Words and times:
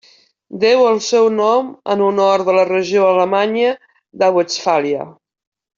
Deu 0.61 0.79
el 0.91 0.95
seu 1.07 1.29
nom 1.33 1.69
en 1.95 2.03
honor 2.07 2.45
a 2.45 2.57
la 2.61 2.65
regió 2.73 3.05
alemanya 3.13 3.71
de 4.25 4.35
Westfàlia. 4.41 5.07